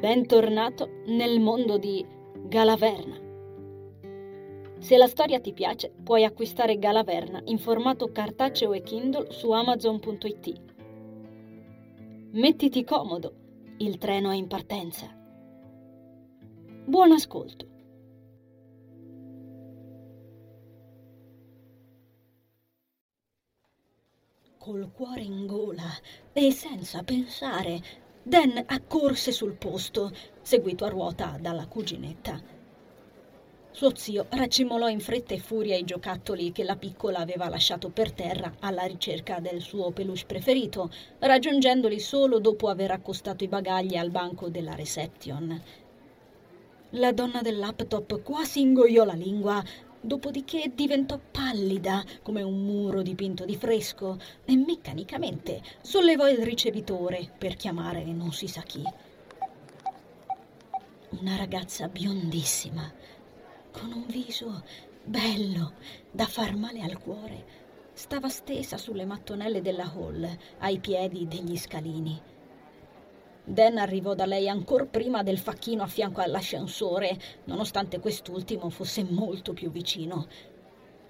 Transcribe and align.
Bentornato 0.00 1.02
nel 1.08 1.40
mondo 1.40 1.76
di 1.76 2.02
Galaverna. 2.46 3.18
Se 4.78 4.96
la 4.96 5.06
storia 5.06 5.40
ti 5.40 5.52
piace, 5.52 5.92
puoi 6.02 6.24
acquistare 6.24 6.78
Galaverna 6.78 7.42
in 7.44 7.58
formato 7.58 8.10
cartaceo 8.10 8.72
e 8.72 8.80
Kindle 8.80 9.30
su 9.30 9.50
amazon.it. 9.50 10.62
Mettiti 12.30 12.82
comodo, 12.82 13.34
il 13.76 13.98
treno 13.98 14.30
è 14.30 14.36
in 14.36 14.46
partenza. 14.46 15.14
Buon 16.86 17.12
ascolto. 17.12 17.66
Col 24.56 24.90
cuore 24.92 25.20
in 25.20 25.44
gola 25.46 25.90
e 26.32 26.50
senza 26.52 27.02
pensare, 27.02 27.99
Dan 28.22 28.62
accorse 28.66 29.32
sul 29.32 29.54
posto, 29.54 30.12
seguito 30.42 30.84
a 30.84 30.88
ruota 30.88 31.38
dalla 31.40 31.66
cuginetta. 31.66 32.58
Suo 33.72 33.94
zio 33.94 34.26
racimolò 34.28 34.88
in 34.88 35.00
fretta 35.00 35.32
e 35.32 35.38
furia 35.38 35.76
i 35.76 35.84
giocattoli 35.84 36.52
che 36.52 36.64
la 36.64 36.76
piccola 36.76 37.20
aveva 37.20 37.48
lasciato 37.48 37.88
per 37.88 38.12
terra 38.12 38.56
alla 38.60 38.82
ricerca 38.82 39.38
del 39.38 39.60
suo 39.60 39.90
peluche 39.92 40.24
preferito, 40.26 40.90
raggiungendoli 41.20 41.98
solo 41.98 42.40
dopo 42.40 42.68
aver 42.68 42.90
accostato 42.90 43.44
i 43.44 43.48
bagagli 43.48 43.96
al 43.96 44.10
banco 44.10 44.48
della 44.48 44.74
reception. 44.74 45.62
La 46.94 47.12
donna 47.12 47.40
del 47.40 47.58
laptop 47.58 48.22
quasi 48.22 48.60
ingoiò 48.60 49.04
la 49.04 49.14
lingua 49.14 49.62
dopodiché 50.00 50.72
diventò 50.74 51.18
pallida 51.18 52.02
come 52.22 52.42
un 52.42 52.64
muro 52.64 53.02
dipinto 53.02 53.44
di 53.44 53.56
fresco 53.56 54.18
e 54.44 54.56
meccanicamente 54.56 55.62
sollevò 55.82 56.28
il 56.28 56.38
ricevitore 56.38 57.30
per 57.36 57.56
chiamare 57.56 58.04
non 58.04 58.32
si 58.32 58.48
sa 58.48 58.62
chi. 58.62 58.82
Una 61.10 61.36
ragazza 61.36 61.88
biondissima, 61.88 62.90
con 63.72 63.92
un 63.92 64.06
viso 64.06 64.64
bello 65.04 65.72
da 66.10 66.26
far 66.26 66.54
male 66.54 66.80
al 66.80 66.98
cuore, 66.98 67.58
stava 67.92 68.28
stesa 68.28 68.78
sulle 68.78 69.04
mattonelle 69.04 69.60
della 69.60 69.92
hall 69.92 70.28
ai 70.58 70.78
piedi 70.78 71.26
degli 71.26 71.56
scalini. 71.56 72.38
Dan 73.50 73.78
arrivò 73.78 74.14
da 74.14 74.26
lei 74.26 74.48
ancor 74.48 74.86
prima 74.86 75.24
del 75.24 75.36
facchino 75.36 75.82
a 75.82 75.88
fianco 75.88 76.20
all'ascensore, 76.20 77.18
nonostante 77.46 77.98
quest'ultimo 77.98 78.70
fosse 78.70 79.02
molto 79.02 79.52
più 79.54 79.72
vicino. 79.72 80.28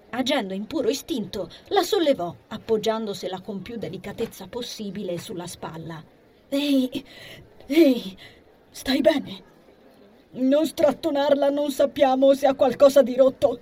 Agendo 0.09 0.55
in 0.55 0.65
puro 0.65 0.89
istinto, 0.89 1.51
la 1.67 1.83
sollevò, 1.83 2.35
appoggiandosela 2.47 3.41
con 3.41 3.61
più 3.61 3.77
delicatezza 3.77 4.47
possibile 4.47 5.19
sulla 5.19 5.45
spalla. 5.45 6.03
Ehi, 6.49 7.05
ehi, 7.67 8.17
stai 8.71 9.01
bene? 9.01 9.43
Non 10.31 10.65
strattonarla, 10.65 11.51
non 11.51 11.69
sappiamo 11.69 12.33
se 12.33 12.47
ha 12.47 12.55
qualcosa 12.55 13.03
di 13.03 13.15
rotto. 13.15 13.59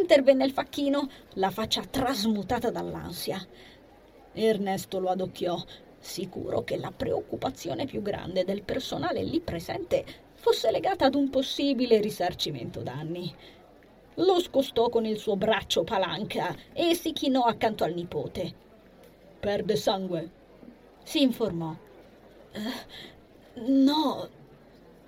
Intervenne 0.00 0.46
il 0.46 0.52
facchino, 0.52 1.06
la 1.34 1.50
faccia 1.50 1.82
trasmutata 1.82 2.70
dall'ansia. 2.70 3.46
Ernesto 4.32 5.00
lo 5.00 5.10
adocchiò, 5.10 5.62
sicuro 6.06 6.62
che 6.62 6.76
la 6.76 6.92
preoccupazione 6.92 7.84
più 7.84 8.00
grande 8.00 8.44
del 8.44 8.62
personale 8.62 9.22
lì 9.22 9.40
presente 9.40 10.04
fosse 10.34 10.70
legata 10.70 11.06
ad 11.06 11.14
un 11.14 11.28
possibile 11.28 12.00
risarcimento 12.00 12.80
danni. 12.80 13.34
Lo 14.14 14.40
scostò 14.40 14.88
con 14.88 15.04
il 15.04 15.18
suo 15.18 15.36
braccio 15.36 15.84
palanca 15.84 16.54
e 16.72 16.94
si 16.94 17.12
chinò 17.12 17.42
accanto 17.42 17.84
al 17.84 17.92
nipote. 17.92 18.54
Perde 19.40 19.76
sangue? 19.76 20.30
si 21.02 21.22
informò. 21.22 21.68
Uh, 22.54 23.60
no, 23.70 24.28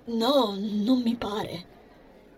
no, 0.05 0.55
non 0.57 1.01
mi 1.01 1.15
pare. 1.15 1.77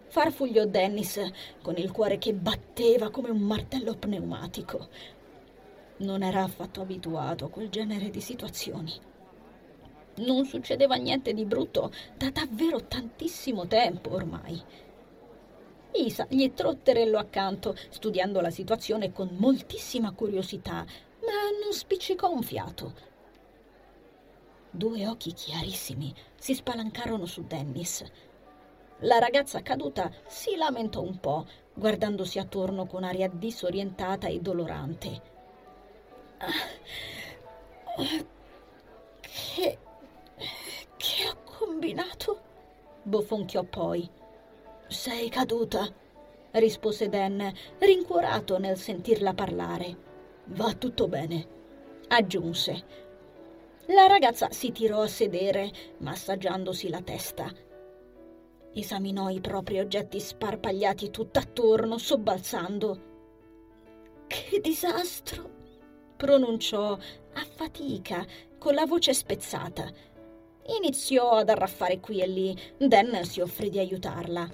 Farfugliò 0.08 0.66
Dennis 0.66 1.22
con 1.62 1.78
il 1.78 1.92
cuore 1.92 2.18
che 2.18 2.34
batteva 2.34 3.12
come 3.12 3.30
un 3.30 3.40
martello 3.40 3.96
pneumatico. 3.96 4.88
Non 6.02 6.24
era 6.24 6.42
affatto 6.42 6.82
abituato 6.82 7.46
a 7.46 7.50
quel 7.50 7.70
genere 7.70 8.10
di 8.10 8.22
situazioni. 8.22 8.92
Non 10.18 10.46
succedeva 10.46 10.96
niente 10.96 11.32
di 11.32 11.46
brutto 11.46 11.92
da 12.18 12.32
davvero 12.32 12.86
tantissimo 12.86 13.68
tempo 13.68 14.12
ormai. 14.12 14.60
Isa 15.94 16.26
gli 16.28 16.52
trotterellò 16.54 17.20
accanto, 17.20 17.76
studiando 17.90 18.42
la 18.42 18.50
situazione 18.50 19.12
con 19.12 19.36
moltissima 19.38 20.12
curiosità, 20.12 20.86
ma 21.20 21.60
non 21.62 21.72
spiccicò 21.72 22.32
un 22.32 22.42
fiato. 22.42 22.94
Due 24.72 25.08
occhi 25.08 25.34
chiarissimi 25.34 26.14
si 26.36 26.56
spalancarono 26.56 27.26
su 27.28 27.46
Dennis. 27.46 28.04
La 29.02 29.20
ragazza 29.20 29.62
caduta 29.62 30.12
si 30.28 30.56
lamentò 30.56 31.02
un 31.02 31.20
po', 31.20 31.46
guardandosi 31.76 32.40
attorno 32.40 32.88
con 32.88 33.04
aria 33.04 33.30
disorientata 33.32 34.28
e 34.28 34.40
dolorante. 34.40 35.40
Che... 39.22 39.78
che 40.98 41.30
ho 41.30 41.36
combinato? 41.44 42.42
bofonchiò 43.04 43.64
poi. 43.64 44.10
Sei 44.88 45.30
caduta, 45.30 45.88
rispose 46.52 47.10
Dan, 47.10 47.52
rincuorato 47.78 48.58
nel 48.58 48.78
sentirla 48.78 49.34
parlare. 49.34 50.10
Va 50.46 50.74
tutto 50.74 51.08
bene, 51.08 51.48
aggiunse. 52.08 53.10
La 53.88 54.08
ragazza 54.08 54.50
si 54.52 54.72
tirò 54.72 55.02
a 55.02 55.08
sedere, 55.08 55.72
massaggiandosi 55.98 56.90
la 56.90 57.02
testa. 57.02 57.52
Esaminò 58.74 59.30
i 59.30 59.42
propri 59.42 59.80
oggetti 59.80 60.20
sparpagliati 60.20 61.10
tutt'attorno, 61.10 61.98
sobbalzando. 61.98 63.10
Che 64.28 64.60
disastro! 64.62 65.61
Pronunciò 66.22 66.92
a 66.92 67.46
fatica, 67.56 68.24
con 68.60 68.76
la 68.76 68.86
voce 68.86 69.12
spezzata. 69.12 69.90
Iniziò 70.78 71.32
ad 71.32 71.50
arraffare 71.50 72.00
qui 72.00 72.22
e 72.22 72.28
lì. 72.28 72.56
Dan 72.78 73.24
si 73.24 73.42
offrì 73.42 73.72
di 73.72 73.80
aiutarla. 73.80 74.48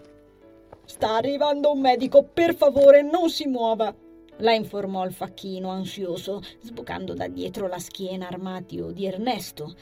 Sta 0.85 1.15
arrivando 1.15 1.73
un 1.73 1.81
medico, 1.81 2.23
per 2.23 2.55
favore, 2.55 3.01
non 3.01 3.29
si 3.29 3.47
muova. 3.47 3.93
La 4.37 4.53
informò 4.53 5.03
il 5.03 5.11
facchino 5.11 5.69
ansioso, 5.69 6.41
sbucando 6.61 7.13
da 7.13 7.27
dietro 7.27 7.67
la 7.67 7.79
schiena 7.79 8.27
armadio 8.27 8.91
di 8.91 9.05
Ernesto. 9.05 9.75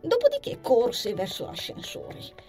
Dopodiché 0.00 0.60
corse 0.62 1.12
verso 1.12 1.44
l'ascensore. 1.44 2.46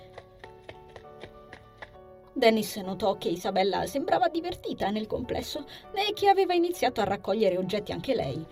Dennis 2.31 2.78
notò 2.78 3.17
che 3.17 3.28
Isabella 3.28 3.85
sembrava 3.85 4.29
divertita 4.29 4.90
nel 4.90 5.07
complesso 5.07 5.66
e 5.91 6.13
che 6.13 6.29
aveva 6.29 6.53
iniziato 6.53 7.01
a 7.01 7.03
raccogliere 7.03 7.57
oggetti 7.57 7.91
anche 7.91 8.16
lei. 8.16 8.46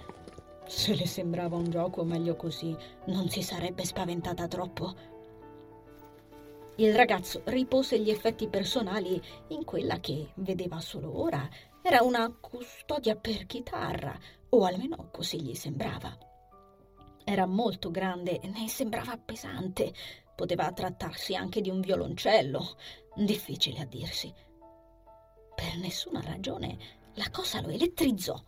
Se 0.67 0.94
le 0.95 1.07
sembrava 1.07 1.55
un 1.55 1.69
gioco, 1.69 2.03
meglio 2.03 2.35
così, 2.35 2.75
non 3.05 3.29
si 3.29 3.41
sarebbe 3.41 3.85
spaventata 3.85 4.47
troppo. 4.47 5.16
Il 6.75 6.94
ragazzo 6.94 7.41
ripose 7.45 8.00
gli 8.00 8.09
effetti 8.09 8.47
personali 8.47 9.19
in 9.47 9.63
quella 9.63 10.00
che 10.00 10.31
vedeva 10.35 10.79
solo 10.79 11.19
ora 11.19 11.50
era 11.81 12.03
una 12.03 12.29
custodia 12.39 13.16
per 13.16 13.45
chitarra, 13.45 14.16
o 14.50 14.66
almeno 14.66 15.09
così 15.09 15.41
gli 15.41 15.56
sembrava. 15.56 16.16
Era 17.23 17.45
molto 17.45 17.89
grande 17.89 18.39
e 18.39 18.47
ne 18.47 18.67
sembrava 18.67 19.17
pesante. 19.17 19.94
Poteva 20.35 20.72
trattarsi 20.72 21.33
anche 21.33 21.61
di 21.61 21.69
un 21.69 21.79
violoncello, 21.79 22.75
difficile 23.16 23.79
a 23.79 23.85
dirsi. 23.85 24.33
Per 25.56 25.77
nessuna 25.77 26.22
ragione 26.22 26.77
la 27.13 27.29
cosa 27.31 27.61
lo 27.61 27.69
elettrizzò. 27.69 28.39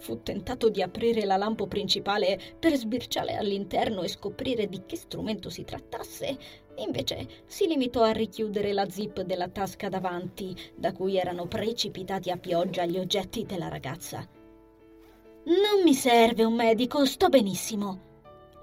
Fu 0.00 0.22
tentato 0.22 0.70
di 0.70 0.80
aprire 0.80 1.26
la 1.26 1.36
lampo 1.36 1.66
principale 1.66 2.40
per 2.58 2.74
sbirciare 2.74 3.36
all'interno 3.36 4.02
e 4.02 4.08
scoprire 4.08 4.66
di 4.66 4.82
che 4.86 4.96
strumento 4.96 5.50
si 5.50 5.62
trattasse, 5.62 6.38
invece 6.76 7.26
si 7.44 7.66
limitò 7.66 8.02
a 8.02 8.12
richiudere 8.12 8.72
la 8.72 8.88
zip 8.88 9.20
della 9.20 9.48
tasca 9.48 9.90
davanti, 9.90 10.56
da 10.74 10.92
cui 10.92 11.18
erano 11.18 11.46
precipitati 11.46 12.30
a 12.30 12.38
pioggia 12.38 12.86
gli 12.86 12.98
oggetti 12.98 13.44
della 13.44 13.68
ragazza. 13.68 14.26
Non 15.44 15.82
mi 15.84 15.92
serve 15.92 16.44
un 16.44 16.54
medico, 16.54 17.04
sto 17.04 17.28
benissimo. 17.28 18.08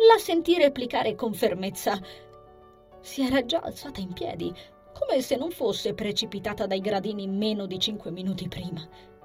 La 0.10 0.18
sentì 0.18 0.58
replicare 0.58 1.14
con 1.14 1.34
fermezza. 1.34 2.02
Si 3.00 3.22
era 3.22 3.46
già 3.46 3.60
alzata 3.60 4.00
in 4.00 4.14
piedi, 4.14 4.52
come 4.92 5.22
se 5.22 5.36
non 5.36 5.52
fosse 5.52 5.94
precipitata 5.94 6.66
dai 6.66 6.82
gradini 6.82 7.28
meno 7.28 7.68
di 7.68 7.80
cinque 7.80 8.10
minuti 8.10 8.48
prima. 8.48 9.16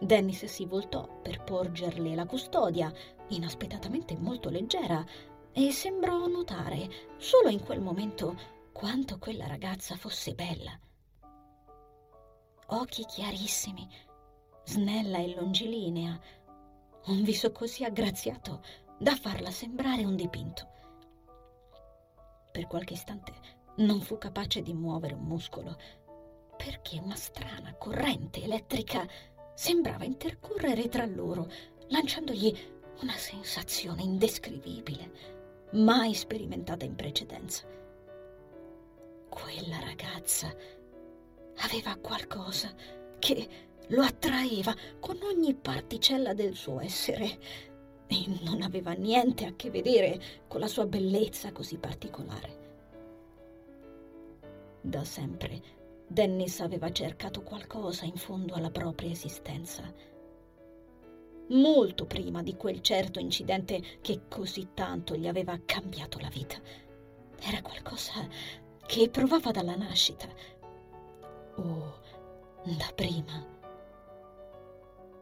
Dennis 0.00 0.44
si 0.44 0.66
voltò 0.66 1.20
per 1.22 1.42
porgerle 1.42 2.14
la 2.14 2.26
custodia, 2.26 2.92
inaspettatamente 3.28 4.16
molto 4.16 4.50
leggera, 4.50 5.04
e 5.52 5.70
sembrò 5.70 6.26
notare 6.26 6.90
solo 7.16 7.48
in 7.48 7.62
quel 7.62 7.80
momento 7.80 8.36
quanto 8.72 9.18
quella 9.18 9.46
ragazza 9.46 9.94
fosse 9.94 10.34
bella. 10.34 10.76
Occhi 12.66 13.04
chiarissimi, 13.04 13.88
snella 14.64 15.18
e 15.18 15.34
longilinea, 15.34 16.20
un 17.06 17.22
viso 17.22 17.52
così 17.52 17.84
aggraziato 17.84 18.62
da 18.98 19.14
farla 19.14 19.50
sembrare 19.50 20.04
un 20.04 20.16
dipinto. 20.16 20.68
Per 22.50 22.66
qualche 22.66 22.94
istante 22.94 23.32
non 23.76 24.00
fu 24.00 24.18
capace 24.18 24.62
di 24.62 24.72
muovere 24.72 25.14
un 25.14 25.24
muscolo, 25.24 25.76
perché 26.56 26.98
una 26.98 27.16
strana 27.16 27.74
corrente 27.74 28.42
elettrica 28.42 29.06
sembrava 29.54 30.04
intercorrere 30.04 30.88
tra 30.88 31.06
loro, 31.06 31.48
lanciandogli 31.88 32.56
una 33.02 33.16
sensazione 33.16 34.02
indescrivibile, 34.02 35.10
mai 35.72 36.14
sperimentata 36.14 36.84
in 36.84 36.94
precedenza. 36.94 37.66
Quella 39.28 39.78
ragazza 39.80 40.54
aveva 41.58 41.96
qualcosa 41.96 42.72
che 43.18 43.48
lo 43.88 44.02
attraeva 44.02 44.74
con 45.00 45.18
ogni 45.22 45.54
particella 45.54 46.32
del 46.34 46.54
suo 46.54 46.80
essere 46.80 47.38
e 48.06 48.24
non 48.42 48.62
aveva 48.62 48.92
niente 48.92 49.46
a 49.46 49.54
che 49.56 49.70
vedere 49.70 50.20
con 50.46 50.60
la 50.60 50.68
sua 50.68 50.86
bellezza 50.86 51.52
così 51.52 51.78
particolare. 51.78 52.62
Da 54.80 55.04
sempre 55.04 55.62
Dennis 56.06 56.60
aveva 56.60 56.92
cercato 56.92 57.42
qualcosa 57.42 58.04
in 58.04 58.16
fondo 58.16 58.54
alla 58.54 58.70
propria 58.70 59.10
esistenza. 59.10 59.82
Molto 61.48 62.06
prima 62.06 62.42
di 62.42 62.56
quel 62.56 62.80
certo 62.80 63.18
incidente 63.18 63.98
che 64.00 64.22
così 64.28 64.68
tanto 64.74 65.16
gli 65.16 65.26
aveva 65.26 65.58
cambiato 65.64 66.18
la 66.18 66.28
vita. 66.28 66.56
Era 67.40 67.60
qualcosa 67.62 68.26
che 68.86 69.08
provava 69.08 69.50
dalla 69.50 69.76
nascita. 69.76 70.26
O 71.56 72.00
da 72.64 72.90
prima. 72.94 73.46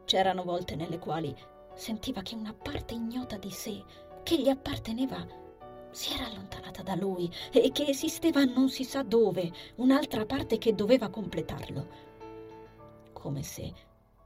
C'erano 0.05 0.45
volte 0.45 0.77
nelle 0.77 0.99
quali 0.99 1.35
sentiva 1.75 2.23
che 2.23 2.35
una 2.35 2.55
parte 2.55 2.95
ignota 2.95 3.37
di 3.37 3.51
sé, 3.51 3.83
che 4.23 4.41
gli 4.41 4.49
apparteneva, 4.49 5.27
si 5.93 6.15
era 6.15 6.27
allontanata 6.27 6.83
da 6.83 6.95
lui 6.95 7.31
e 7.53 7.71
che 7.71 7.85
esisteva 7.85 8.45
non 8.45 8.69
si 8.69 8.83
sa 8.83 9.03
dove 9.03 9.53
un'altra 9.77 10.27
parte 10.27 10.59
che 10.59 10.75
doveva 10.75 11.09
completarlo. 11.09 12.11
Come 13.13 13.43
se, 13.43 13.73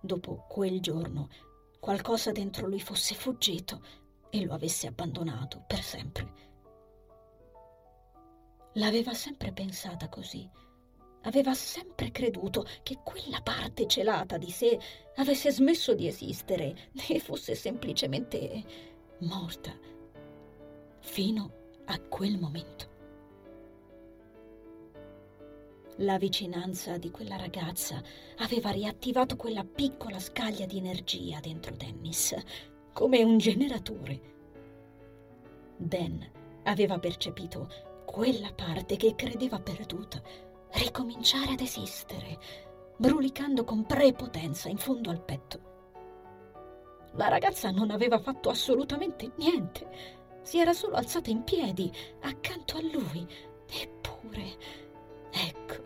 dopo 0.01 0.47
quel 0.49 0.81
giorno, 0.81 1.29
qualcosa 1.81 2.33
dentro 2.33 2.67
lui 2.67 2.81
fosse 2.81 3.15
fuggito 3.15 3.83
e 4.31 4.45
lo 4.45 4.55
avesse 4.55 4.87
abbandonato 4.87 5.63
per 5.67 5.83
sempre. 5.83 6.45
L'aveva 8.75 9.13
sempre 9.13 9.53
pensata 9.53 10.09
così. 10.09 10.49
Aveva 11.23 11.55
sempre 11.55 12.13
creduto 12.13 12.65
che 12.85 13.01
quella 13.03 13.41
parte 13.43 13.89
celata 13.89 14.39
di 14.39 14.51
sé 14.51 14.79
avesse 15.17 15.51
smesso 15.51 15.93
di 15.95 16.07
esistere 16.07 16.91
e 17.09 17.19
fosse 17.19 17.57
semplicemente 17.57 18.63
morta 19.21 19.96
fino 21.07 21.51
a 21.87 21.99
quel 22.01 22.37
momento. 22.37 22.95
La 26.01 26.19
vicinanza 26.19 26.99
di 26.99 27.11
quella 27.11 27.37
ragazza 27.37 28.03
aveva 28.39 28.71
riattivato 28.71 29.37
quella 29.37 29.65
piccola 29.65 30.19
scaglia 30.19 30.67
di 30.67 30.77
energia 30.77 31.39
dentro 31.41 31.75
Dennis, 31.75 32.35
come 32.93 33.23
un 33.23 33.39
generatore. 33.39 34.21
Dan 35.77 36.29
aveva 36.65 36.99
percepito 36.99 37.71
quella 38.05 38.53
parte 38.53 38.97
che 38.97 39.15
credeva 39.15 39.59
perduta 39.61 40.21
ricominciare 40.73 41.53
ad 41.53 41.61
esistere, 41.61 42.39
brulicando 42.99 43.65
con 43.65 43.87
prepotenza 43.87 44.69
in 44.69 44.77
fondo 44.77 45.09
al 45.09 45.23
petto. 45.23 45.75
La 47.13 47.29
ragazza 47.29 47.71
non 47.71 47.91
aveva 47.91 48.19
fatto 48.19 48.51
assolutamente 48.51 49.33
niente 49.37 50.16
si 50.47 50.61
era 50.61 50.73
solo 50.73 50.95
alzata 50.95 51.29
in 51.29 51.43
piedi 51.43 51.91
accanto 52.21 52.77
a 52.77 52.81
lui. 52.81 53.27
Eppure, 53.69 54.57
ecco, 55.33 55.83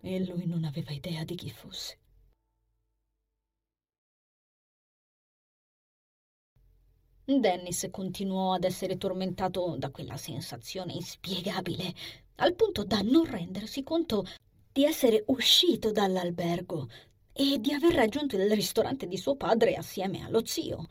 e 0.00 0.24
lui 0.24 0.46
non 0.46 0.64
aveva 0.64 0.90
idea 0.90 1.22
di 1.22 1.34
chi 1.34 1.50
fosse. 1.50 1.98
Dennis 7.24 7.88
continuò 7.90 8.54
ad 8.54 8.64
essere 8.64 8.96
tormentato 8.96 9.76
da 9.76 9.90
quella 9.90 10.16
sensazione 10.16 10.94
inspiegabile, 10.94 11.92
al 12.36 12.54
punto 12.54 12.84
da 12.84 13.02
non 13.02 13.26
rendersi 13.26 13.82
conto 13.82 14.24
di 14.72 14.84
essere 14.84 15.24
uscito 15.26 15.92
dall'albergo 15.92 16.88
e 17.34 17.58
di 17.60 17.72
aver 17.72 17.92
raggiunto 17.92 18.36
il 18.36 18.50
ristorante 18.50 19.06
di 19.06 19.18
suo 19.18 19.36
padre 19.36 19.74
assieme 19.74 20.24
allo 20.24 20.44
zio 20.44 20.86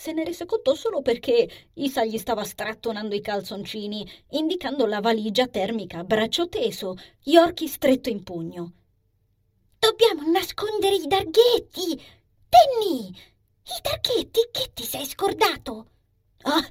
se 0.00 0.12
ne 0.12 0.24
rese 0.24 0.46
conto 0.46 0.74
solo 0.74 1.02
perché 1.02 1.46
Isa 1.74 2.06
gli 2.06 2.16
stava 2.16 2.42
strattonando 2.42 3.14
i 3.14 3.20
calzoncini, 3.20 4.10
indicando 4.30 4.86
la 4.86 5.00
valigia 5.00 5.46
termica 5.46 6.04
braccio 6.04 6.48
teso, 6.48 6.96
gli 7.22 7.36
occhi 7.36 7.68
stretto 7.68 8.08
in 8.08 8.22
pugno. 8.22 8.72
Dobbiamo 9.78 10.30
nascondere 10.30 10.94
i 10.94 11.06
darghetti! 11.06 12.02
Penny! 12.48 13.08
I 13.10 13.80
darghetti 13.82 14.40
che 14.50 14.70
ti 14.72 14.84
sei 14.84 15.04
scordato? 15.04 15.88
Ah, 16.44 16.66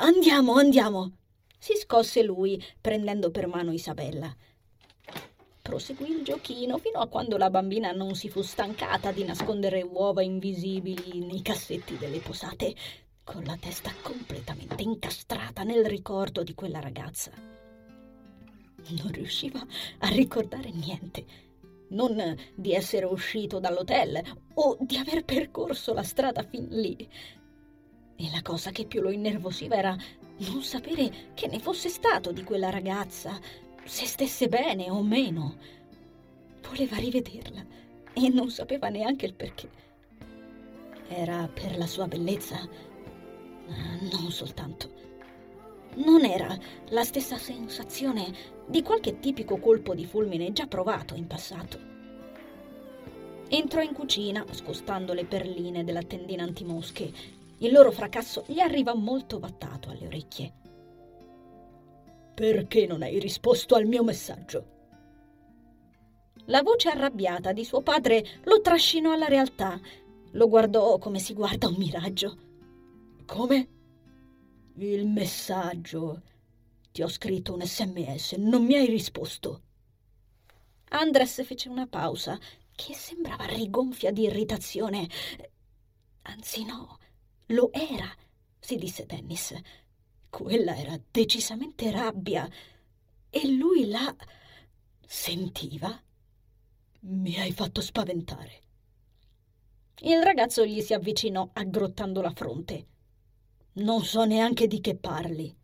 andiamo, 0.00 0.52
andiamo! 0.52 1.10
Si 1.58 1.74
scosse 1.76 2.22
lui, 2.22 2.62
prendendo 2.82 3.30
per 3.30 3.46
mano 3.46 3.72
Isabella. 3.72 4.30
Proseguì 5.62 6.10
il 6.10 6.24
giochino 6.24 6.76
fino 6.78 6.98
a 6.98 7.06
quando 7.06 7.36
la 7.36 7.48
bambina 7.48 7.92
non 7.92 8.16
si 8.16 8.28
fu 8.28 8.42
stancata 8.42 9.12
di 9.12 9.22
nascondere 9.22 9.80
uova 9.80 10.20
invisibili 10.20 11.24
nei 11.24 11.40
cassetti 11.40 11.96
delle 11.96 12.18
posate, 12.18 12.74
con 13.22 13.44
la 13.44 13.56
testa 13.56 13.92
completamente 14.02 14.82
incastrata 14.82 15.62
nel 15.62 15.86
ricordo 15.86 16.42
di 16.42 16.54
quella 16.54 16.80
ragazza. 16.80 17.30
Non 18.88 19.12
riusciva 19.12 19.64
a 19.98 20.08
ricordare 20.08 20.72
niente, 20.72 21.24
non 21.90 22.36
di 22.56 22.74
essere 22.74 23.06
uscito 23.06 23.60
dall'hotel 23.60 24.20
o 24.54 24.76
di 24.80 24.96
aver 24.96 25.24
percorso 25.24 25.94
la 25.94 26.02
strada 26.02 26.42
fin 26.42 26.66
lì. 26.70 27.08
E 28.16 28.30
la 28.32 28.42
cosa 28.42 28.72
che 28.72 28.84
più 28.86 29.00
lo 29.00 29.10
innervosiva 29.10 29.76
era 29.76 29.96
non 30.38 30.62
sapere 30.62 31.30
che 31.34 31.46
ne 31.46 31.60
fosse 31.60 31.88
stato 31.88 32.32
di 32.32 32.42
quella 32.42 32.68
ragazza, 32.68 33.38
se 33.84 34.06
stesse 34.06 34.48
bene 34.48 34.90
o 34.90 35.02
meno. 35.02 35.56
Voleva 36.68 36.96
rivederla 36.96 37.64
e 38.12 38.28
non 38.28 38.50
sapeva 38.50 38.88
neanche 38.88 39.26
il 39.26 39.34
perché. 39.34 39.68
Era 41.08 41.48
per 41.52 41.76
la 41.76 41.86
sua 41.86 42.06
bellezza? 42.06 42.68
Non 43.66 44.30
soltanto. 44.30 45.00
Non 45.94 46.24
era 46.24 46.56
la 46.88 47.04
stessa 47.04 47.36
sensazione 47.36 48.32
di 48.66 48.82
qualche 48.82 49.18
tipico 49.18 49.58
colpo 49.58 49.94
di 49.94 50.06
fulmine 50.06 50.52
già 50.52 50.66
provato 50.66 51.14
in 51.14 51.26
passato. 51.26 51.90
Entrò 53.48 53.82
in 53.82 53.92
cucina, 53.92 54.46
scostando 54.50 55.12
le 55.12 55.26
perline 55.26 55.84
della 55.84 56.02
tendina 56.02 56.42
antimosche. 56.42 57.12
Il 57.58 57.72
loro 57.72 57.90
fracasso 57.90 58.44
gli 58.46 58.60
arriva 58.60 58.94
molto 58.94 59.38
vattato 59.38 59.90
alle 59.90 60.06
orecchie. 60.06 60.52
Perché 62.34 62.86
non 62.86 63.02
hai 63.02 63.18
risposto 63.18 63.74
al 63.74 63.86
mio 63.86 64.02
messaggio? 64.02 64.72
La 66.46 66.62
voce 66.62 66.88
arrabbiata 66.88 67.52
di 67.52 67.64
suo 67.64 67.82
padre 67.82 68.24
lo 68.44 68.60
trascinò 68.60 69.12
alla 69.12 69.26
realtà. 69.26 69.80
Lo 70.32 70.48
guardò 70.48 70.98
come 70.98 71.18
si 71.18 71.34
guarda 71.34 71.68
un 71.68 71.74
miraggio. 71.76 72.36
Come? 73.26 73.68
Il 74.76 75.06
messaggio. 75.06 76.22
Ti 76.90 77.02
ho 77.02 77.08
scritto 77.08 77.54
un 77.54 77.62
sms, 77.62 78.32
non 78.38 78.64
mi 78.64 78.74
hai 78.74 78.86
risposto. 78.86 79.62
Andres 80.88 81.44
fece 81.44 81.68
una 81.68 81.86
pausa 81.86 82.38
che 82.74 82.94
sembrava 82.94 83.44
rigonfia 83.44 84.10
di 84.10 84.22
irritazione. 84.22 85.08
Anzi 86.22 86.64
no, 86.64 86.98
lo 87.46 87.70
era, 87.72 88.10
si 88.58 88.76
disse 88.76 89.06
Dennis. 89.06 89.54
Quella 90.32 90.74
era 90.74 90.98
decisamente 91.10 91.90
rabbia 91.90 92.48
e 93.28 93.48
lui 93.48 93.86
la 93.86 94.16
sentiva. 95.06 96.02
Mi 97.00 97.38
hai 97.38 97.52
fatto 97.52 97.82
spaventare. 97.82 98.60
Il 100.00 100.22
ragazzo 100.22 100.64
gli 100.64 100.80
si 100.80 100.94
avvicinò 100.94 101.50
aggrottando 101.52 102.22
la 102.22 102.30
fronte. 102.30 102.86
Non 103.74 104.02
so 104.04 104.24
neanche 104.24 104.66
di 104.66 104.80
che 104.80 104.96
parli. 104.96 105.54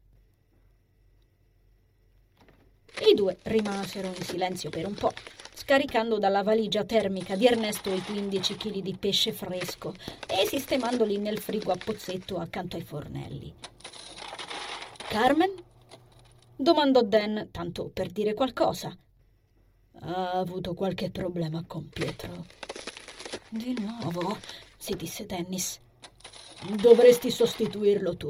I 3.11 3.15
due 3.15 3.39
rimasero 3.45 4.09
in 4.09 4.23
silenzio 4.23 4.69
per 4.69 4.87
un 4.87 4.95
po', 4.95 5.15
scaricando 5.55 6.19
dalla 6.19 6.43
valigia 6.43 6.85
termica 6.85 7.37
di 7.37 7.47
Ernesto 7.47 7.91
i 7.91 8.03
15 8.03 8.57
kg 8.57 8.79
di 8.81 8.97
pesce 8.99 9.33
fresco 9.33 9.95
e 10.27 10.47
sistemandoli 10.47 11.17
nel 11.17 11.39
frigo 11.39 11.73
a 11.73 11.79
pozzetto 11.83 12.37
accanto 12.37 12.77
ai 12.77 12.85
fornelli. 12.85 13.55
Carmen? 15.09 15.55
domandò 16.55 17.01
Dan, 17.03 17.49
tanto 17.51 17.89
per 17.89 18.11
dire 18.11 18.35
qualcosa. 18.35 18.95
Ha 20.01 20.31
avuto 20.33 20.75
qualche 20.75 21.11
problema 21.11 21.65
con 21.67 21.89
Pietro. 21.89 22.45
Di 23.49 23.75
nuovo, 23.81 24.37
si 24.77 24.95
disse 24.97 25.25
Dennis. 25.25 25.81
Dovresti 26.79 27.31
sostituirlo 27.31 28.19
tu. 28.19 28.29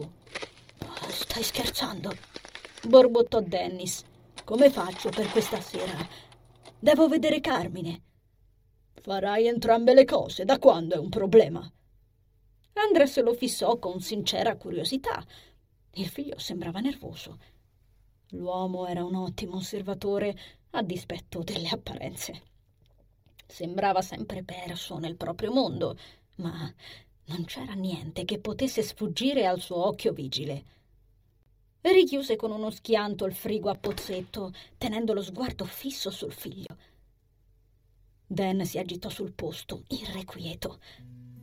Sta 0.78 1.10
Stai 1.10 1.42
scherzando? 1.42 2.12
borbottò 2.86 3.40
Dennis. 3.40 4.04
Come 4.44 4.70
faccio 4.70 5.08
per 5.08 5.28
questa 5.30 5.60
sera? 5.60 5.96
Devo 6.78 7.08
vedere 7.08 7.40
Carmine. 7.40 8.02
Farai 9.02 9.48
entrambe 9.48 9.94
le 9.94 10.04
cose. 10.04 10.44
Da 10.44 10.60
quando 10.60 10.94
è 10.94 10.98
un 10.98 11.08
problema? 11.08 11.68
Andres 12.74 13.20
lo 13.20 13.34
fissò 13.34 13.78
con 13.78 14.00
sincera 14.00 14.56
curiosità. 14.56 15.24
Il 15.98 16.08
figlio 16.08 16.38
sembrava 16.38 16.78
nervoso. 16.78 17.38
L'uomo 18.28 18.86
era 18.86 19.02
un 19.02 19.16
ottimo 19.16 19.56
osservatore 19.56 20.38
a 20.70 20.82
dispetto 20.82 21.42
delle 21.42 21.68
apparenze. 21.70 22.42
Sembrava 23.44 24.00
sempre 24.00 24.44
perso 24.44 24.98
nel 24.98 25.16
proprio 25.16 25.50
mondo, 25.50 25.98
ma 26.36 26.72
non 27.24 27.44
c'era 27.46 27.72
niente 27.72 28.24
che 28.24 28.38
potesse 28.38 28.80
sfuggire 28.82 29.44
al 29.44 29.60
suo 29.60 29.84
occhio 29.88 30.12
vigile. 30.12 30.64
Richiuse 31.80 32.36
con 32.36 32.52
uno 32.52 32.70
schianto 32.70 33.24
il 33.24 33.34
frigo 33.34 33.68
a 33.68 33.74
pozzetto, 33.74 34.52
tenendo 34.78 35.12
lo 35.12 35.22
sguardo 35.22 35.64
fisso 35.64 36.10
sul 36.10 36.32
figlio. 36.32 36.76
Dan 38.24 38.64
si 38.64 38.78
agitò 38.78 39.08
sul 39.08 39.32
posto, 39.32 39.82
irrequieto. 39.88 40.78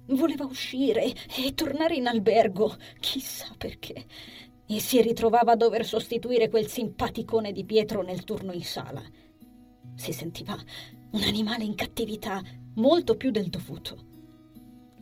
Voleva 0.08 0.46
uscire 0.46 1.14
e 1.36 1.54
tornare 1.54 1.96
in 1.96 2.08
albergo, 2.08 2.76
chissà 3.00 3.48
perché, 3.58 4.06
e 4.68 4.80
si 4.80 5.02
ritrovava 5.02 5.54
a 5.54 5.56
dover 5.56 5.86
sostituire 5.86 6.50
quel 6.50 6.68
simpaticone 6.68 7.52
di 7.52 7.66
Pietro 7.66 8.02
nel 8.02 8.24
turno 8.24 8.52
in 8.52 8.64
sala. 8.64 9.02
Si 9.96 10.12
sentiva 10.12 10.56
un 11.12 11.24
animale 11.24 11.64
in 11.64 11.76
cattività 11.76 12.42
molto 12.76 13.16
più 13.16 13.32
del 13.32 13.48
dovuto. 13.48 13.98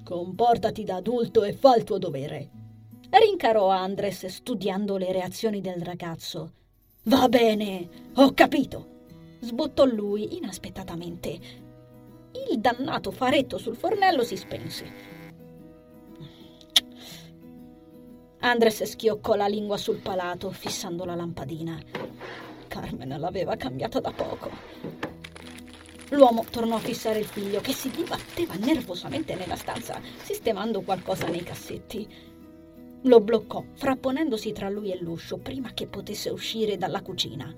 Comportati 0.03 0.83
da 0.83 0.98
adulto 0.98 1.43
e 1.43 1.53
fa 1.53 1.75
il 1.75 1.83
tuo 1.83 1.98
dovere. 1.98 2.50
Rincarò 3.10 3.69
Andres 3.69 4.25
studiando 4.25 4.98
le 4.98 5.12
reazioni 5.12 5.62
del 5.62 5.81
ragazzo. 5.81 6.53
Va 7.03 7.27
bene, 7.27 7.89
ho 8.15 8.33
capito. 8.33 8.91
Sbottò 9.39 9.86
lui 9.86 10.38
inaspettatamente. 10.38 11.62
Il 12.49 12.59
dannato 12.59 13.11
faretto 13.11 13.57
sul 13.57 13.75
fornello 13.75 14.23
si 14.23 14.35
spense. 14.35 15.11
Andres 18.39 18.83
schioccò 18.83 19.35
la 19.35 19.47
lingua 19.47 19.77
sul 19.77 19.97
palato, 19.97 20.51
fissando 20.51 21.05
la 21.05 21.15
lampadina. 21.15 21.79
Carmen 22.67 23.15
l'aveva 23.19 23.55
cambiata 23.55 23.99
da 23.99 24.11
poco. 24.11 24.49
L'uomo 26.09 26.43
tornò 26.49 26.75
a 26.75 26.79
fissare 26.79 27.19
il 27.19 27.25
figlio 27.25 27.61
che 27.61 27.71
si 27.71 27.89
dibatteva 27.89 28.55
nervosamente 28.55 29.35
nella 29.35 29.55
stanza, 29.55 30.01
sistemando 30.21 30.81
qualcosa 30.81 31.27
nei 31.27 31.43
cassetti. 31.43 32.07
Lo 33.03 33.21
bloccò, 33.21 33.63
frapponendosi 33.73 34.51
tra 34.51 34.69
lui 34.69 34.91
e 34.91 34.99
l'uscio 35.01 35.37
prima 35.37 35.73
che 35.73 35.87
potesse 35.87 36.29
uscire 36.29 36.77
dalla 36.77 37.01
cucina. 37.01 37.53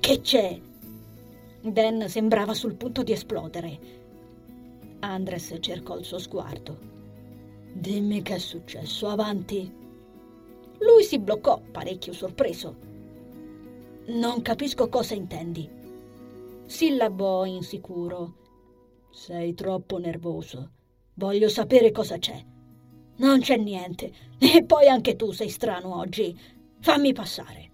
Che 0.00 0.20
c'è? 0.20 0.60
Dan 1.60 2.08
sembrava 2.08 2.54
sul 2.54 2.74
punto 2.74 3.02
di 3.02 3.12
esplodere. 3.12 3.78
Andres 5.00 5.56
cercò 5.60 5.96
il 5.96 6.04
suo 6.04 6.18
sguardo. 6.18 6.78
Dimmi 7.72 8.22
che 8.22 8.36
è 8.36 8.38
successo, 8.38 9.08
avanti. 9.08 9.72
Lui 10.78 11.02
si 11.02 11.18
bloccò, 11.18 11.60
parecchio 11.70 12.12
sorpreso. 12.12 12.76
Non 14.06 14.42
capisco 14.42 14.88
cosa 14.88 15.14
intendi 15.14 15.76
sillabò 16.68 17.46
insicuro. 17.46 18.34
Sei 19.10 19.54
troppo 19.54 19.96
nervoso. 19.98 20.72
Voglio 21.14 21.48
sapere 21.48 21.90
cosa 21.90 22.18
c'è. 22.18 22.44
Non 23.16 23.40
c'è 23.40 23.56
niente. 23.56 24.12
E 24.38 24.64
poi 24.64 24.86
anche 24.86 25.16
tu 25.16 25.32
sei 25.32 25.48
strano 25.48 25.96
oggi. 25.96 26.38
Fammi 26.80 27.12
passare. 27.12 27.67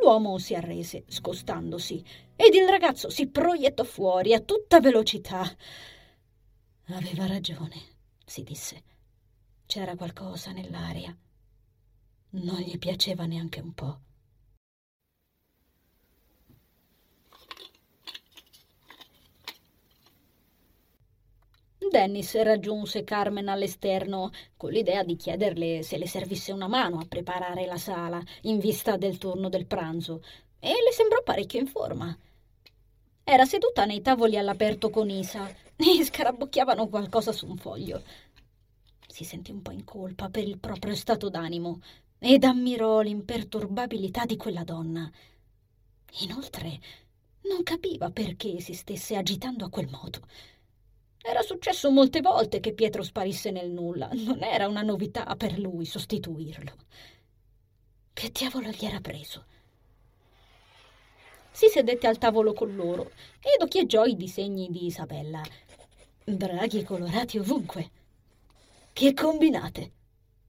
L'uomo 0.00 0.38
si 0.38 0.54
arrese, 0.54 1.04
scostandosi, 1.06 2.04
ed 2.36 2.54
il 2.54 2.68
ragazzo 2.68 3.08
si 3.10 3.28
proiettò 3.28 3.84
fuori 3.84 4.34
a 4.34 4.40
tutta 4.40 4.80
velocità. 4.80 5.44
Aveva 6.86 7.26
ragione, 7.26 7.80
si 8.24 8.42
disse. 8.42 8.82
C'era 9.66 9.96
qualcosa 9.96 10.52
nell'aria. 10.52 11.16
Non 12.30 12.60
gli 12.60 12.78
piaceva 12.78 13.26
neanche 13.26 13.60
un 13.60 13.72
po'. 13.72 14.00
Dennis 21.96 22.38
raggiunse 22.42 23.04
Carmen 23.04 23.48
all'esterno 23.48 24.30
con 24.58 24.70
l'idea 24.70 25.02
di 25.02 25.16
chiederle 25.16 25.82
se 25.82 25.96
le 25.96 26.06
servisse 26.06 26.52
una 26.52 26.68
mano 26.68 26.98
a 26.98 27.06
preparare 27.08 27.64
la 27.64 27.78
sala 27.78 28.22
in 28.42 28.58
vista 28.58 28.98
del 28.98 29.16
turno 29.16 29.48
del 29.48 29.64
pranzo 29.64 30.22
e 30.58 30.68
le 30.68 30.92
sembrò 30.92 31.22
parecchio 31.22 31.58
in 31.58 31.66
forma. 31.66 32.14
Era 33.24 33.46
seduta 33.46 33.86
nei 33.86 34.02
tavoli 34.02 34.36
all'aperto 34.36 34.90
con 34.90 35.08
Isa 35.08 35.48
e 35.74 36.04
scarabocchiavano 36.04 36.86
qualcosa 36.88 37.32
su 37.32 37.48
un 37.48 37.56
foglio. 37.56 38.02
Si 39.08 39.24
sentì 39.24 39.50
un 39.50 39.62
po' 39.62 39.70
in 39.70 39.84
colpa 39.84 40.28
per 40.28 40.46
il 40.46 40.58
proprio 40.58 40.94
stato 40.94 41.30
d'animo 41.30 41.80
ed 42.18 42.44
ammirò 42.44 43.00
l'imperturbabilità 43.00 44.26
di 44.26 44.36
quella 44.36 44.64
donna. 44.64 45.10
Inoltre, 46.20 46.78
non 47.48 47.62
capiva 47.62 48.10
perché 48.10 48.60
si 48.60 48.74
stesse 48.74 49.16
agitando 49.16 49.64
a 49.64 49.70
quel 49.70 49.88
modo. 49.88 50.20
Era 51.28 51.42
successo 51.42 51.90
molte 51.90 52.20
volte 52.20 52.60
che 52.60 52.72
Pietro 52.72 53.02
sparisse 53.02 53.50
nel 53.50 53.68
nulla. 53.68 54.08
Non 54.12 54.44
era 54.44 54.68
una 54.68 54.82
novità 54.82 55.24
per 55.34 55.58
lui 55.58 55.84
sostituirlo. 55.84 56.72
Che 58.12 58.30
diavolo 58.30 58.68
gli 58.68 58.84
era 58.84 59.00
preso? 59.00 59.44
Si 61.50 61.66
sedette 61.66 62.06
al 62.06 62.18
tavolo 62.18 62.52
con 62.52 62.76
loro 62.76 63.10
ed 63.40 63.60
occhieggiò 63.60 64.04
i 64.04 64.14
disegni 64.14 64.68
di 64.70 64.86
Isabella. 64.86 65.42
Draghi 66.22 66.84
colorati 66.84 67.38
ovunque. 67.38 67.90
Che 68.92 69.12
combinate! 69.12 69.90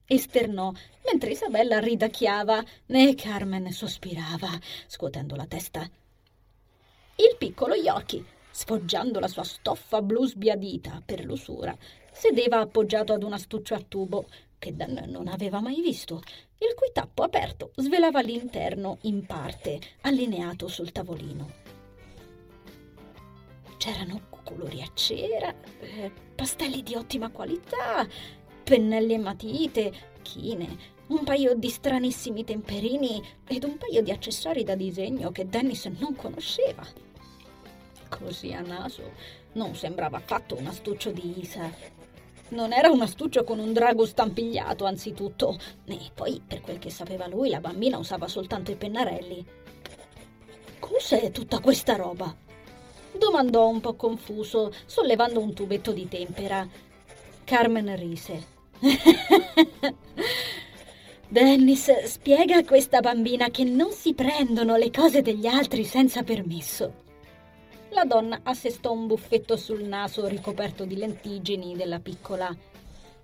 esternò, 0.06 0.72
mentre 1.06 1.32
Isabella 1.32 1.80
ridacchiava 1.80 2.64
e 2.86 3.14
Carmen 3.16 3.72
sospirava, 3.72 4.48
scuotendo 4.86 5.34
la 5.34 5.46
testa. 5.46 5.80
Il 7.16 7.34
piccolo 7.36 7.74
Yoki 7.74 8.24
sfoggiando 8.58 9.20
la 9.20 9.28
sua 9.28 9.44
stoffa 9.44 10.02
blu 10.02 10.26
sbiadita 10.26 11.00
per 11.06 11.24
l'usura, 11.24 11.76
sedeva 12.10 12.58
appoggiato 12.58 13.12
ad 13.12 13.22
un 13.22 13.32
astuccio 13.32 13.74
a 13.74 13.84
tubo 13.86 14.26
che 14.58 14.74
Dan 14.74 15.04
non 15.06 15.28
aveva 15.28 15.60
mai 15.60 15.80
visto, 15.80 16.16
il 16.58 16.74
cui 16.74 16.90
tappo 16.92 17.22
aperto 17.22 17.70
svelava 17.76 18.20
l'interno 18.20 18.98
in 19.02 19.24
parte, 19.26 19.78
allineato 20.00 20.66
sul 20.66 20.90
tavolino. 20.90 21.52
C'erano 23.76 24.22
colori 24.42 24.82
a 24.82 24.90
cera, 24.92 25.54
eh, 25.78 26.10
pastelli 26.34 26.82
di 26.82 26.96
ottima 26.96 27.30
qualità, 27.30 28.04
pennelli 28.64 29.14
e 29.14 29.18
matite, 29.18 29.92
chine, 30.22 30.96
un 31.06 31.22
paio 31.22 31.54
di 31.54 31.68
stranissimi 31.70 32.42
temperini 32.42 33.22
ed 33.46 33.62
un 33.62 33.78
paio 33.78 34.02
di 34.02 34.10
accessori 34.10 34.64
da 34.64 34.74
disegno 34.74 35.30
che 35.30 35.46
Dennis 35.46 35.84
non 35.84 36.16
conosceva. 36.16 37.07
Così 38.08 38.52
a 38.52 38.60
naso 38.60 39.12
non 39.52 39.74
sembrava 39.74 40.18
affatto 40.18 40.56
un 40.56 40.66
astuccio 40.66 41.10
di 41.10 41.40
Isa. 41.40 41.70
Non 42.50 42.72
era 42.72 42.90
un 42.90 43.02
astuccio 43.02 43.44
con 43.44 43.58
un 43.58 43.72
drago 43.72 44.06
stampigliato, 44.06 44.84
anzitutto. 44.84 45.58
E 45.84 45.98
poi, 46.14 46.42
per 46.46 46.60
quel 46.60 46.78
che 46.78 46.90
sapeva 46.90 47.26
lui, 47.26 47.50
la 47.50 47.60
bambina 47.60 47.98
usava 47.98 48.26
soltanto 48.26 48.70
i 48.70 48.76
pennarelli. 48.76 49.46
Cos'è 50.78 51.30
tutta 51.30 51.60
questa 51.60 51.96
roba? 51.96 52.46
domandò 53.18 53.68
un 53.68 53.80
po' 53.80 53.94
confuso, 53.94 54.72
sollevando 54.86 55.40
un 55.40 55.52
tubetto 55.52 55.92
di 55.92 56.08
tempera. 56.08 56.66
Carmen 57.44 57.94
rise. 57.96 58.56
Dennis, 61.28 62.04
spiega 62.04 62.56
a 62.56 62.64
questa 62.64 63.00
bambina 63.00 63.50
che 63.50 63.64
non 63.64 63.90
si 63.92 64.14
prendono 64.14 64.76
le 64.76 64.90
cose 64.90 65.20
degli 65.20 65.46
altri 65.46 65.84
senza 65.84 66.22
permesso. 66.22 67.06
La 67.90 68.04
donna 68.04 68.40
assestò 68.42 68.92
un 68.92 69.06
buffetto 69.06 69.56
sul 69.56 69.82
naso 69.82 70.26
ricoperto 70.26 70.84
di 70.84 70.96
lentigini 70.96 71.74
della 71.74 72.00
piccola. 72.00 72.54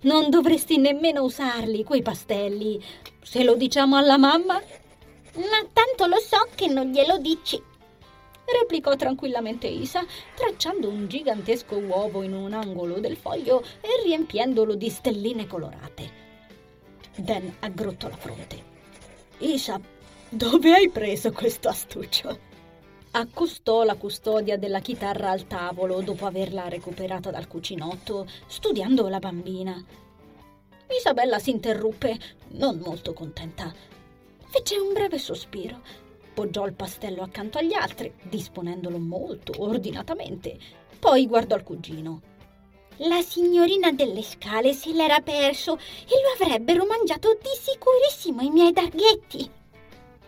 Non 0.01 0.29
dovresti 0.29 0.77
nemmeno 0.77 1.23
usarli, 1.23 1.83
quei 1.83 2.01
pastelli. 2.01 2.83
Se 3.21 3.43
lo 3.43 3.55
diciamo 3.55 3.95
alla 3.95 4.17
mamma? 4.17 4.55
Ma 5.35 5.67
tanto 5.71 6.07
lo 6.07 6.19
so 6.19 6.47
che 6.55 6.67
non 6.67 6.87
glielo 6.87 7.17
dici, 7.17 7.61
replicò 8.59 8.95
tranquillamente 8.95 9.67
Isa, 9.67 10.05
tracciando 10.35 10.89
un 10.89 11.07
gigantesco 11.07 11.75
uovo 11.77 12.23
in 12.23 12.33
un 12.33 12.53
angolo 12.53 12.99
del 12.99 13.17
foglio 13.17 13.63
e 13.81 14.01
riempiendolo 14.03 14.75
di 14.75 14.89
stelline 14.89 15.47
colorate. 15.47 16.23
Dan 17.15 17.55
aggrottò 17.59 18.07
la 18.07 18.17
fronte. 18.17 18.63
Isa, 19.39 19.79
dove 20.29 20.73
hai 20.73 20.89
preso 20.89 21.31
questo 21.31 21.69
astuccio? 21.69 22.53
Accostò 23.17 23.83
la 23.83 23.95
custodia 23.95 24.57
della 24.57 24.81
chitarra 24.81 25.29
al 25.29 25.47
tavolo 25.47 26.01
dopo 26.01 26.25
averla 26.25 26.67
recuperata 26.67 27.31
dal 27.31 27.47
cucinotto, 27.47 28.27
studiando 28.45 29.07
la 29.07 29.19
bambina. 29.19 29.81
Isabella 30.89 31.39
si 31.39 31.51
interruppe, 31.51 32.17
non 32.49 32.77
molto 32.77 33.13
contenta. 33.13 33.73
Fece 34.47 34.77
un 34.77 34.91
breve 34.91 35.17
sospiro, 35.17 35.79
poggiò 36.33 36.65
il 36.65 36.73
pastello 36.73 37.23
accanto 37.23 37.57
agli 37.57 37.73
altri, 37.73 38.13
disponendolo 38.21 38.97
molto 38.97 39.53
ordinatamente, 39.63 40.57
poi 40.99 41.25
guardò 41.25 41.55
il 41.55 41.63
cugino. 41.63 42.21
La 42.97 43.21
signorina 43.21 43.91
delle 43.93 44.23
scale 44.23 44.73
se 44.73 44.91
l'era 44.91 45.21
perso 45.21 45.77
e 45.77 46.15
lo 46.21 46.43
avrebbero 46.43 46.85
mangiato 46.85 47.37
di 47.41 47.49
sicurissimo 47.57 48.41
i 48.41 48.49
miei 48.49 48.73
darghetti. 48.73 49.49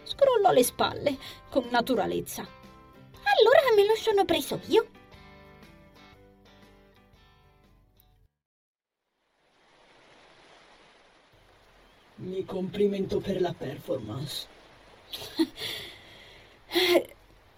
Scrollò 0.04 0.52
le 0.52 0.64
spalle 0.64 1.18
con 1.50 1.66
naturalezza. 1.70 2.57
Allora 3.36 3.74
me 3.76 3.86
lo 3.86 3.96
sono 3.96 4.26
preso 4.26 4.60
io. 4.68 4.88
Mi 12.16 12.44
complimento 12.46 13.20
per 13.20 13.42
la 13.42 13.54
performance. 13.54 14.48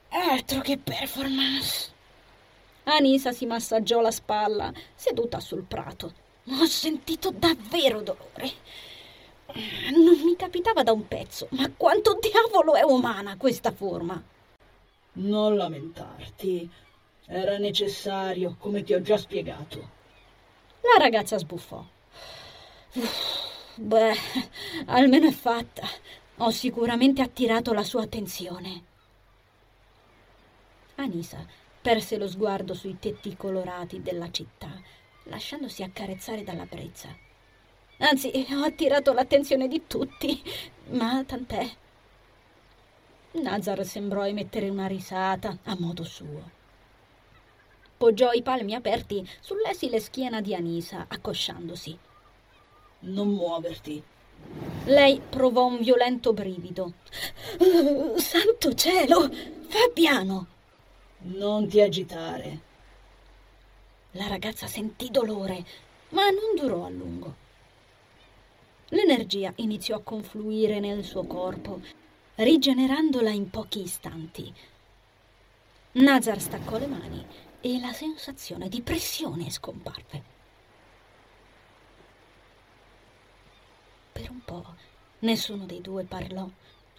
Altro 0.09 0.61
che 0.61 0.77
performance. 0.77 1.93
Anisa 2.83 3.31
si 3.31 3.45
massaggiò 3.45 4.01
la 4.01 4.11
spalla, 4.11 4.71
seduta 4.95 5.39
sul 5.39 5.63
prato. 5.63 6.13
Ho 6.45 6.65
sentito 6.65 7.31
davvero 7.31 8.01
dolore. 8.01 8.51
Non 9.93 10.19
mi 10.23 10.35
capitava 10.35 10.83
da 10.83 10.91
un 10.91 11.07
pezzo, 11.07 11.47
ma 11.51 11.71
quanto 11.75 12.17
diavolo 12.19 12.75
è 12.75 12.83
umana 12.83 13.37
questa 13.37 13.71
forma? 13.71 14.21
Non 15.13 15.55
lamentarti. 15.55 16.69
Era 17.25 17.57
necessario, 17.57 18.55
come 18.57 18.83
ti 18.83 18.93
ho 18.93 19.01
già 19.01 19.17
spiegato. 19.17 19.97
La 20.81 21.03
ragazza 21.03 21.37
sbuffò. 21.37 21.85
Beh, 23.75 24.15
almeno 24.85 25.27
è 25.27 25.31
fatta. 25.31 25.87
Ho 26.37 26.51
sicuramente 26.51 27.21
attirato 27.21 27.73
la 27.73 27.83
sua 27.83 28.03
attenzione. 28.03 28.83
Anisa 30.95 31.45
perse 31.81 32.17
lo 32.17 32.27
sguardo 32.27 32.73
sui 32.73 32.97
tetti 32.99 33.35
colorati 33.37 34.01
della 34.01 34.29
città, 34.31 34.69
lasciandosi 35.23 35.81
accarezzare 35.81 36.43
dalla 36.43 36.65
brezza. 36.65 37.07
Anzi, 37.99 38.45
ho 38.51 38.63
attirato 38.63 39.13
l'attenzione 39.13 39.67
di 39.67 39.83
tutti, 39.87 40.41
ma 40.89 41.23
tant'è. 41.25 41.69
Nazar 43.31 43.85
sembrò 43.85 44.25
emettere 44.25 44.69
una 44.69 44.87
risata 44.87 45.57
a 45.63 45.75
modo 45.77 46.03
suo. 46.03 46.57
Poggiò 47.95 48.31
i 48.31 48.41
palmi 48.41 48.73
aperti 48.73 49.27
sull'esile 49.39 49.99
schiena 49.99 50.41
di 50.41 50.55
Anisa, 50.55 51.05
accosciandosi. 51.07 51.97
Non 53.01 53.27
muoverti. 53.27 54.01
Lei 54.85 55.21
provò 55.29 55.67
un 55.67 55.79
violento 55.79 56.33
brivido. 56.33 56.93
Uh, 57.59 58.17
santo 58.17 58.73
cielo! 58.73 59.29
Fa 59.67 59.89
piano! 59.93 60.47
Non 61.19 61.67
ti 61.67 61.81
agitare. 61.81 62.59
La 64.11 64.27
ragazza 64.27 64.65
sentì 64.65 65.11
dolore, 65.11 65.63
ma 66.09 66.29
non 66.29 66.55
durò 66.55 66.85
a 66.85 66.89
lungo. 66.89 67.35
L'energia 68.89 69.51
iniziò 69.57 69.97
a 69.97 70.01
confluire 70.01 70.79
nel 70.79 71.03
suo 71.03 71.25
corpo, 71.25 71.79
rigenerandola 72.39 73.31
in 73.31 73.49
pochi 73.49 73.81
istanti. 73.81 74.53
Nazar 75.93 76.39
staccò 76.39 76.77
le 76.77 76.87
mani 76.87 77.25
e 77.59 77.79
la 77.81 77.91
sensazione 77.91 78.69
di 78.69 78.81
pressione 78.81 79.49
scomparve. 79.49 80.23
Per 84.13 84.29
un 84.29 84.39
po' 84.45 84.65
nessuno 85.19 85.65
dei 85.65 85.81
due 85.81 86.05
parlò, 86.05 86.47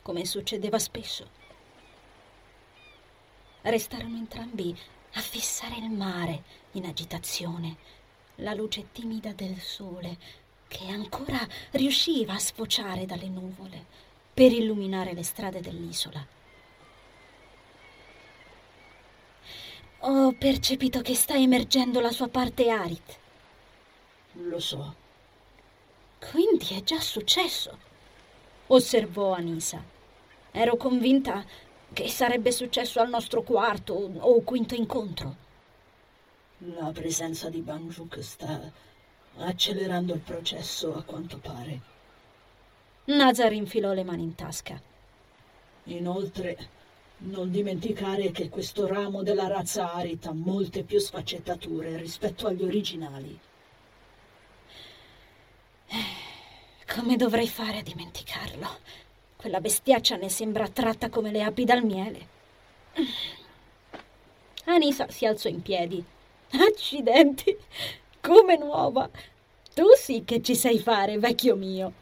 come 0.03 0.27
succedeva 0.27 0.79
spesso. 0.79 1.27
Restarono 3.63 4.19
entrambi 4.19 4.79
a 5.15 5.21
fissare 5.21 5.77
il 5.77 5.89
mare 5.89 6.43
in 6.73 6.85
agitazione, 6.85 7.77
la 8.37 8.53
luce 8.53 8.89
timida 8.93 9.33
del 9.33 9.59
sole 9.59 10.19
che 10.69 10.87
ancora 10.89 11.41
riusciva 11.71 12.35
a 12.35 12.39
sfociare 12.39 13.07
dalle 13.07 13.29
nuvole 13.29 14.09
per 14.41 14.53
illuminare 14.53 15.13
le 15.13 15.23
strade 15.23 15.61
dell'isola. 15.61 16.27
Ho 19.99 20.33
percepito 20.33 21.03
che 21.03 21.15
sta 21.15 21.35
emergendo 21.35 22.01
la 22.01 22.11
sua 22.11 22.29
parte 22.29 22.71
Arit. 22.71 23.19
Lo 24.45 24.59
so. 24.59 24.95
Quindi 26.31 26.69
è 26.75 26.83
già 26.83 26.99
successo, 27.01 27.77
osservò 28.69 29.35
Anisa. 29.35 29.85
Ero 30.53 30.77
convinta 30.79 31.45
che 31.93 32.09
sarebbe 32.09 32.51
successo 32.51 32.99
al 32.99 33.11
nostro 33.11 33.43
quarto 33.43 33.93
o 33.93 34.41
quinto 34.41 34.75
incontro. 34.75 35.37
La 36.77 36.91
presenza 36.93 37.51
di 37.51 37.61
Banjuk 37.61 38.23
sta 38.23 38.73
accelerando 39.37 40.15
il 40.15 40.21
processo, 40.21 40.97
a 40.97 41.03
quanto 41.03 41.37
pare. 41.37 41.99
Nazar 43.11 43.53
infilò 43.53 43.93
le 43.93 44.05
mani 44.05 44.23
in 44.23 44.35
tasca. 44.37 44.81
Inoltre, 45.85 46.69
non 47.19 47.51
dimenticare 47.51 48.31
che 48.31 48.49
questo 48.49 48.87
ramo 48.87 49.23
della 49.23 49.49
razza 49.49 49.93
Arit 49.93 50.27
ha 50.27 50.33
molte 50.33 50.85
più 50.85 50.99
sfaccettature 50.99 51.97
rispetto 51.97 52.47
agli 52.47 52.63
originali. 52.63 53.39
Come 56.95 57.17
dovrei 57.17 57.49
fare 57.49 57.79
a 57.79 57.83
dimenticarlo? 57.83 58.69
Quella 59.37 59.61
bestiaccia 59.61 60.17
ne 60.17 60.29
sembra 60.29 60.69
tratta 60.69 61.09
come 61.09 61.33
le 61.33 61.43
api 61.43 61.65
dal 61.65 61.83
miele. 61.83 62.29
Anisa 64.65 65.11
si 65.11 65.27
alzò 65.27 65.49
in 65.49 65.63
piedi. 65.63 66.03
Accidenti! 66.53 67.57
Come 68.21 68.57
nuova! 68.57 69.11
Tu 69.75 69.85
sì 69.97 70.25
che 70.25 70.43
ci 70.43 70.55
sai 70.55 70.79
fare, 70.79 71.19
vecchio 71.19 71.57
mio. 71.57 72.00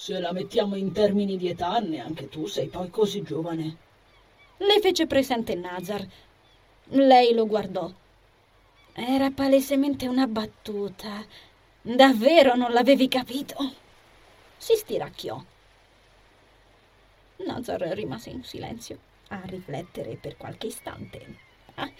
Se 0.00 0.20
la 0.20 0.30
mettiamo 0.30 0.76
in 0.76 0.92
termini 0.92 1.36
di 1.36 1.48
età, 1.48 1.80
neanche 1.80 2.28
tu 2.28 2.46
sei 2.46 2.68
poi 2.68 2.88
così 2.88 3.22
giovane. 3.22 3.76
Le 4.58 4.78
fece 4.80 5.08
presente 5.08 5.56
Nazar. 5.56 6.06
Lei 6.90 7.34
lo 7.34 7.48
guardò. 7.48 7.92
Era 8.92 9.32
palesemente 9.32 10.06
una 10.06 10.28
battuta. 10.28 11.26
Davvero 11.82 12.54
non 12.54 12.70
l'avevi 12.70 13.08
capito? 13.08 13.56
Si 14.56 14.76
stiracchiò. 14.76 15.42
Nazar 17.38 17.80
rimase 17.88 18.30
in 18.30 18.44
silenzio 18.44 18.98
a 19.30 19.40
riflettere 19.46 20.14
per 20.14 20.36
qualche 20.36 20.68
istante. 20.68 21.38
Ah, 21.74 21.90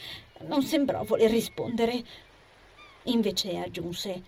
non 0.43 0.63
sembrò 0.63 1.03
voler 1.03 1.31
rispondere. 1.31 2.05
Invece 3.03 3.59
aggiunse: 3.59 4.23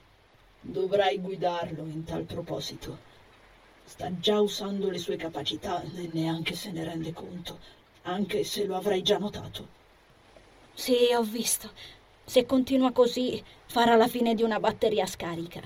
Dovrai 0.61 1.20
guidarlo 1.20 1.85
in 1.85 2.02
tal 2.02 2.24
proposito. 2.24 3.10
Sta 3.90 4.09
già 4.20 4.38
usando 4.40 4.88
le 4.88 4.98
sue 4.98 5.16
capacità 5.16 5.83
e 5.83 6.09
neanche 6.12 6.55
se 6.55 6.70
ne 6.70 6.85
rende 6.85 7.12
conto, 7.12 7.59
anche 8.03 8.44
se 8.44 8.64
lo 8.64 8.76
avrai 8.76 9.03
già 9.03 9.18
notato. 9.18 9.66
Sì, 10.72 11.12
ho 11.12 11.24
visto. 11.24 11.72
Se 12.24 12.46
continua 12.46 12.92
così, 12.92 13.42
farà 13.66 13.96
la 13.96 14.07
fine 14.07 14.37
di 14.37 14.44
una 14.44 14.61
batteria 14.61 15.07
scarica. 15.07 15.61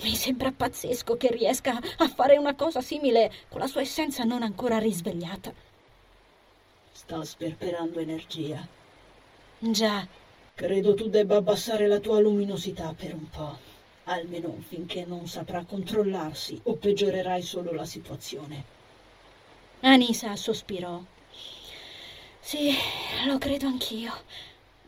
Mi 0.00 0.14
sembra 0.14 0.52
pazzesco 0.52 1.18
che 1.18 1.30
riesca 1.30 1.78
a 1.98 2.08
fare 2.08 2.38
una 2.38 2.54
cosa 2.54 2.80
simile 2.80 3.30
con 3.50 3.60
la 3.60 3.66
sua 3.66 3.82
essenza 3.82 4.24
non 4.24 4.42
ancora 4.42 4.78
risvegliata. 4.78 5.52
Sta 6.92 7.22
sperperando 7.24 8.00
energia. 8.00 8.66
Già. 9.58 10.08
Credo 10.54 10.94
tu 10.94 11.10
debba 11.10 11.36
abbassare 11.36 11.86
la 11.88 11.98
tua 11.98 12.20
luminosità 12.20 12.94
per 12.96 13.12
un 13.12 13.28
po', 13.28 13.58
almeno 14.04 14.56
finché 14.66 15.04
non 15.04 15.26
saprà 15.26 15.64
controllarsi 15.64 16.60
o 16.64 16.74
peggiorerai 16.74 17.42
solo 17.42 17.72
la 17.72 17.84
situazione. 17.84 18.64
Anisa 19.80 20.34
sospirò. 20.36 21.00
Sì, 22.40 22.72
lo 23.26 23.38
credo 23.38 23.66
anch'io 23.66 24.12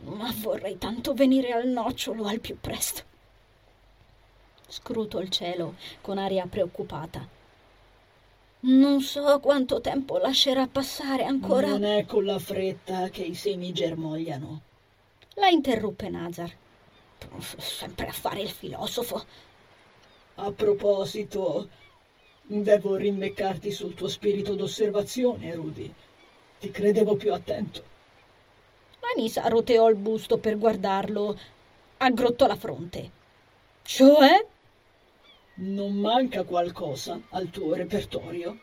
ma 0.05 0.33
vorrei 0.38 0.79
tanto 0.79 1.14
venire 1.14 1.52
al 1.52 1.66
nocciolo 1.66 2.24
al 2.26 2.40
più 2.40 2.59
presto. 2.61 3.02
Scruto 4.68 5.20
il 5.20 5.31
cielo 5.31 5.74
con 6.00 6.18
aria 6.18 6.46
preoccupata. 6.46 7.26
Non 8.59 9.00
so 9.00 9.38
quanto 9.40 9.81
tempo 9.81 10.18
lascerà 10.18 10.66
passare 10.66 11.24
ancora. 11.24 11.68
Non 11.68 11.85
è 11.85 12.05
con 12.05 12.24
la 12.24 12.38
fretta 12.38 13.09
che 13.11 13.22
i 13.22 13.35
semi 13.35 13.72
germogliano. 13.72 14.61
La 15.35 15.48
interruppe 15.48 16.09
Nazar. 16.09 16.52
Sempre 17.57 18.09
a 18.09 18.12
fare 18.12 18.40
il 18.40 18.50
filosofo. 18.50 19.24
A 20.37 20.52
proposito, 20.52 21.68
devo 22.42 22.96
rimbeccarti 22.96 23.70
sul 23.70 23.94
tuo 23.94 24.09
spirito 24.09 24.55
d'osservazione, 24.55 25.55
Rudy. 25.55 25.92
Ti 26.59 26.70
credevo 26.70 27.16
più 27.16 27.33
attento. 27.33 27.94
Anisa 29.14 29.48
roteò 29.48 29.88
il 29.88 29.96
busto 29.96 30.38
per 30.38 30.59
guardarlo, 30.59 31.38
aggrottò 31.98 32.46
la 32.46 32.57
fronte. 32.57 33.11
Cioè? 33.83 34.46
Non 35.59 35.94
manca 35.94 36.44
qualcosa 36.44 37.18
al 37.31 37.48
tuo 37.50 37.74
repertorio? 37.74 38.59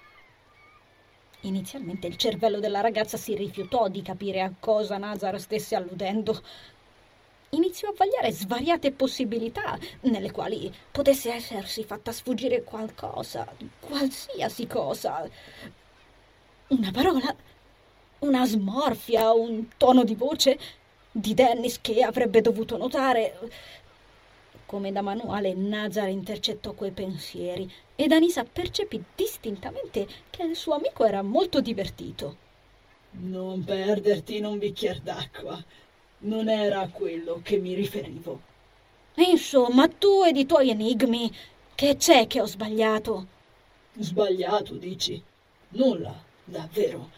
Inizialmente 1.42 2.08
il 2.08 2.18
cervello 2.18 2.60
della 2.60 2.82
ragazza 2.82 3.18
si 3.18 3.36
rifiutò 3.36 3.88
di 3.88 4.02
capire 4.02 4.42
a 4.42 4.54
cosa 4.58 4.98
Nazar 4.98 5.40
stesse 5.40 5.76
alludendo. 5.76 6.42
Iniziò 7.54 7.90
a 7.90 7.94
vagliare 7.96 8.32
svariate 8.32 8.92
possibilità 8.92 9.78
nelle 10.02 10.32
quali 10.32 10.74
potesse 10.92 11.32
essersi 11.32 11.84
fatta 11.84 12.12
sfuggire 12.12 12.64
qualcosa, 12.64 13.48
qualsiasi 13.80 14.66
cosa. 14.66 15.30
Una 16.70 16.92
parola, 16.92 17.36
una 18.20 18.46
smorfia, 18.48 19.34
un 19.34 19.68
tono 19.78 20.04
di 20.04 20.16
voce 20.16 20.58
di 21.12 21.36
Dennis 21.36 21.80
che 21.80 22.02
avrebbe 22.02 22.42
dovuto 22.42 22.76
notare. 22.76 23.38
Come 24.66 24.92
da 24.92 25.04
manuale, 25.04 25.54
Nazar 25.54 26.10
intercettò 26.10 26.72
quei 26.72 26.90
pensieri 26.90 27.72
ed 27.96 28.14
Anisa 28.14 28.44
percepì 28.46 29.04
distintamente 29.14 30.08
che 30.32 30.42
il 30.42 30.56
suo 30.56 30.74
amico 30.74 31.06
era 31.06 31.22
molto 31.22 31.62
divertito. 31.62 32.38
Non 33.12 33.64
perderti 33.64 34.38
in 34.38 34.46
un 34.46 34.58
bicchiere 34.58 35.02
d'acqua. 35.04 35.64
Non 36.26 36.48
era 36.48 36.80
a 36.80 36.90
quello 36.90 37.42
che 37.44 37.58
mi 37.58 37.74
riferivo. 37.74 38.40
Insomma, 39.16 39.88
tu 39.90 40.24
ed 40.24 40.38
i 40.38 40.46
tuoi 40.46 40.70
enigmi, 40.70 41.32
che 41.76 41.98
c'è 41.98 42.28
che 42.28 42.40
ho 42.40 42.46
sbagliato? 42.46 43.28
Sbagliato, 43.98 44.76
dici? 44.76 45.22
Nulla, 45.70 46.16
davvero. 46.44 47.10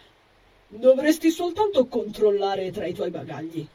Dovresti 0.68 1.30
soltanto 1.30 1.86
controllare 1.86 2.72
tra 2.72 2.88
i 2.88 2.94
tuoi 2.94 3.12
bagagli. 3.12 3.68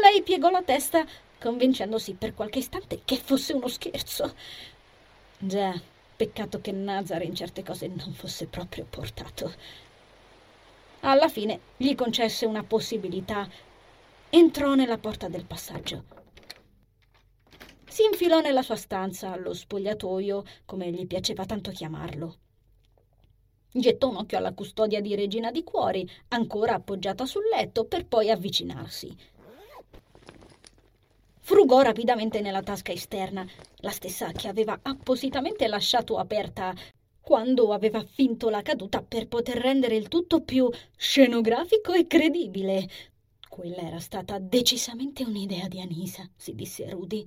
Lei 0.00 0.22
piegò 0.22 0.48
la 0.50 0.62
testa 0.62 1.04
convincendosi 1.38 2.14
per 2.14 2.34
qualche 2.34 2.60
istante 2.60 3.02
che 3.04 3.16
fosse 3.16 3.52
uno 3.52 3.68
scherzo. 3.68 4.34
Già, 5.38 5.78
peccato 6.16 6.62
che 6.62 6.72
Nazar 6.72 7.22
in 7.22 7.34
certe 7.34 7.62
cose 7.62 7.88
non 7.88 8.14
fosse 8.14 8.46
proprio 8.46 8.86
portato. 8.88 9.52
Alla 11.00 11.28
fine 11.28 11.60
gli 11.76 11.94
concesse 11.94 12.46
una 12.46 12.64
possibilità. 12.64 13.48
Entrò 14.30 14.74
nella 14.74 14.98
porta 14.98 15.28
del 15.28 15.44
passaggio. 15.44 16.04
Si 17.88 18.02
infilò 18.02 18.40
nella 18.40 18.62
sua 18.62 18.76
stanza, 18.76 19.32
allo 19.32 19.54
spogliatoio, 19.54 20.42
come 20.64 20.90
gli 20.90 21.06
piaceva 21.06 21.46
tanto 21.46 21.70
chiamarlo. 21.70 22.36
Gettò 23.72 24.08
un 24.08 24.16
occhio 24.16 24.36
alla 24.36 24.52
custodia 24.52 25.00
di 25.00 25.14
Regina 25.14 25.50
di 25.50 25.62
Cuori, 25.62 26.08
ancora 26.28 26.74
appoggiata 26.74 27.24
sul 27.24 27.44
letto, 27.50 27.84
per 27.84 28.06
poi 28.06 28.30
avvicinarsi. 28.30 29.16
Frugò 31.38 31.80
rapidamente 31.82 32.40
nella 32.40 32.62
tasca 32.62 32.90
esterna, 32.90 33.46
la 33.76 33.90
stessa 33.90 34.32
che 34.32 34.48
aveva 34.48 34.80
appositamente 34.82 35.68
lasciato 35.68 36.18
aperta 36.18 36.74
quando 37.20 37.72
aveva 37.72 38.04
finto 38.04 38.48
la 38.50 38.62
caduta 38.62 39.02
per 39.02 39.28
poter 39.28 39.58
rendere 39.58 39.94
il 39.94 40.08
tutto 40.08 40.42
più 40.42 40.68
scenografico 40.96 41.92
e 41.92 42.06
credibile. 42.06 42.88
Quella 43.56 43.80
era 43.80 44.00
stata 44.00 44.38
decisamente 44.38 45.24
un'idea 45.24 45.66
di 45.66 45.80
Anisa, 45.80 46.28
si 46.36 46.54
disse 46.54 46.90
Rudy. 46.90 47.26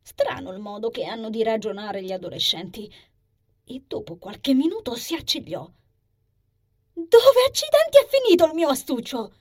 Strano 0.00 0.52
il 0.52 0.60
modo 0.60 0.90
che 0.90 1.06
hanno 1.06 1.28
di 1.28 1.42
ragionare 1.42 2.04
gli 2.04 2.12
adolescenti. 2.12 2.88
E 3.64 3.82
dopo 3.84 4.16
qualche 4.16 4.54
minuto 4.54 4.94
si 4.94 5.16
accigliò. 5.16 5.68
Dove 6.92 7.44
accidenti 7.48 7.98
è 7.98 8.06
finito 8.08 8.46
il 8.46 8.54
mio 8.54 8.68
astuccio? 8.68 9.32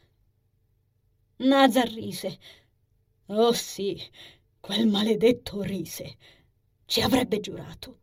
Nazar 1.36 1.90
rise 1.90 2.40
Oh 3.28 3.54
sì, 3.54 4.02
quel 4.60 4.88
maledetto 4.88 5.62
rise. 5.62 6.18
Ci 6.86 7.02
avrebbe 7.02 7.40
giurato. 7.40 8.00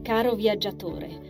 Caro 0.00 0.34
viaggiatore, 0.34 1.29